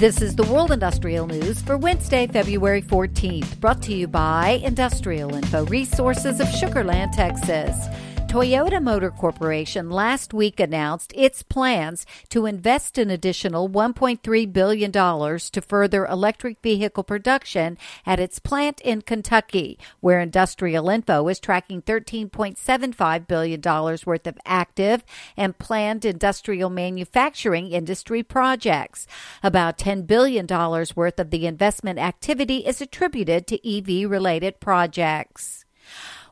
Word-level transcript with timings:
This 0.00 0.22
is 0.22 0.34
the 0.34 0.44
World 0.44 0.72
Industrial 0.72 1.26
News 1.26 1.60
for 1.60 1.76
Wednesday, 1.76 2.26
February 2.26 2.80
14th, 2.80 3.60
brought 3.60 3.82
to 3.82 3.92
you 3.92 4.08
by 4.08 4.58
Industrial 4.64 5.34
Info 5.34 5.66
Resources 5.66 6.40
of 6.40 6.48
Sugar 6.48 6.82
Land, 6.82 7.12
Texas. 7.12 7.76
Toyota 8.30 8.80
Motor 8.80 9.10
Corporation 9.10 9.90
last 9.90 10.32
week 10.32 10.60
announced 10.60 11.12
its 11.16 11.42
plans 11.42 12.06
to 12.28 12.46
invest 12.46 12.96
an 12.96 13.10
additional 13.10 13.68
$1.3 13.68 14.52
billion 14.52 14.92
to 14.92 15.60
further 15.60 16.06
electric 16.06 16.62
vehicle 16.62 17.02
production 17.02 17.76
at 18.06 18.20
its 18.20 18.38
plant 18.38 18.80
in 18.82 19.02
Kentucky, 19.02 19.80
where 19.98 20.20
Industrial 20.20 20.88
Info 20.88 21.26
is 21.26 21.40
tracking 21.40 21.82
$13.75 21.82 23.26
billion 23.26 23.60
worth 24.06 24.26
of 24.28 24.38
active 24.46 25.02
and 25.36 25.58
planned 25.58 26.04
industrial 26.04 26.70
manufacturing 26.70 27.72
industry 27.72 28.22
projects. 28.22 29.08
About 29.42 29.76
$10 29.76 30.06
billion 30.06 30.46
worth 30.46 31.18
of 31.18 31.30
the 31.30 31.48
investment 31.48 31.98
activity 31.98 32.58
is 32.58 32.80
attributed 32.80 33.48
to 33.48 33.58
EV 33.68 34.08
related 34.08 34.60
projects. 34.60 35.64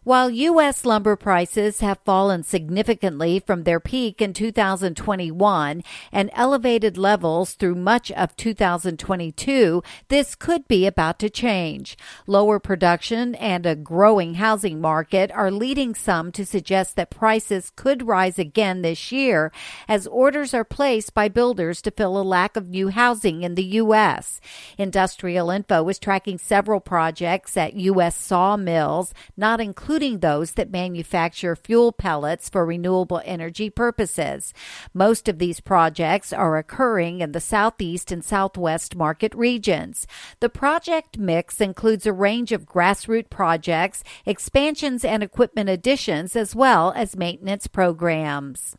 While 0.08 0.30
U.S. 0.30 0.86
lumber 0.86 1.16
prices 1.16 1.80
have 1.80 1.98
fallen 1.98 2.42
significantly 2.42 3.40
from 3.40 3.64
their 3.64 3.78
peak 3.78 4.22
in 4.22 4.32
2021 4.32 5.84
and 6.10 6.30
elevated 6.32 6.96
levels 6.96 7.52
through 7.52 7.74
much 7.74 8.10
of 8.12 8.34
2022, 8.34 9.82
this 10.08 10.34
could 10.34 10.66
be 10.66 10.86
about 10.86 11.18
to 11.18 11.28
change. 11.28 11.98
Lower 12.26 12.58
production 12.58 13.34
and 13.34 13.66
a 13.66 13.76
growing 13.76 14.36
housing 14.36 14.80
market 14.80 15.30
are 15.32 15.50
leading 15.50 15.94
some 15.94 16.32
to 16.32 16.46
suggest 16.46 16.96
that 16.96 17.10
prices 17.10 17.70
could 17.76 18.06
rise 18.06 18.38
again 18.38 18.80
this 18.80 19.12
year 19.12 19.52
as 19.88 20.06
orders 20.06 20.54
are 20.54 20.64
placed 20.64 21.12
by 21.12 21.28
builders 21.28 21.82
to 21.82 21.90
fill 21.90 22.18
a 22.18 22.22
lack 22.24 22.56
of 22.56 22.70
new 22.70 22.88
housing 22.88 23.42
in 23.42 23.56
the 23.56 23.76
U.S. 23.82 24.40
Industrial 24.78 25.50
Info 25.50 25.86
is 25.90 25.98
tracking 25.98 26.38
several 26.38 26.80
projects 26.80 27.58
at 27.58 27.74
U.S. 27.74 28.16
sawmills, 28.16 29.12
not 29.36 29.60
including 29.60 29.97
including 29.98 30.20
those 30.20 30.52
that 30.52 30.70
manufacture 30.70 31.56
fuel 31.56 31.90
pellets 31.90 32.48
for 32.48 32.64
renewable 32.64 33.20
energy 33.24 33.68
purposes. 33.68 34.54
Most 34.94 35.26
of 35.26 35.40
these 35.40 35.58
projects 35.58 36.32
are 36.32 36.56
occurring 36.56 37.20
in 37.20 37.32
the 37.32 37.40
southeast 37.40 38.12
and 38.12 38.24
southwest 38.24 38.94
market 38.94 39.34
regions. 39.34 40.06
The 40.38 40.48
project 40.48 41.18
mix 41.18 41.60
includes 41.60 42.06
a 42.06 42.12
range 42.12 42.52
of 42.52 42.64
grassroots 42.64 43.28
projects, 43.28 44.04
expansions, 44.24 45.04
and 45.04 45.24
equipment 45.24 45.68
additions, 45.68 46.36
as 46.36 46.54
well 46.54 46.92
as 46.94 47.16
maintenance 47.16 47.66
programs. 47.66 48.76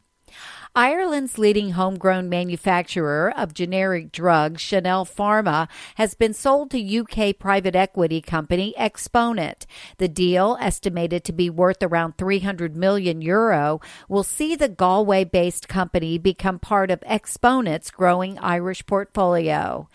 Ireland's 0.75 1.39
leading 1.39 1.72
homegrown 1.72 2.30
manufacturer 2.30 3.34
of 3.36 3.56
generic 3.56 4.12
drugs, 4.12 4.62
Chanelle 4.62 5.09
Pharma, 5.09 5.67
has 5.95 6.14
been 6.14 6.34
sold 6.34 6.70
to 6.72 7.00
UK 7.00 7.39
private 7.39 7.75
equity 7.75 8.22
company 8.22 8.78
Exponent. 8.78 9.66
The 9.97 10.08
deal, 10.08 10.58
estimated 10.62 11.23
to 11.23 11.34
be 11.34 11.50
worth 11.50 11.81
around 11.81 12.17
300 12.20 12.75
million 12.75 13.20
euro, 13.20 13.81
will 14.08 14.23
see 14.23 14.56
the 14.56 14.70
Galway-based 14.70 15.67
company 15.67 16.20
become 16.20 16.59
part 16.59 16.92
of 16.92 17.02
Exponent's 17.02 17.90
growing 17.90 18.38
Irish 18.38 18.86
portfolio. 18.86 19.90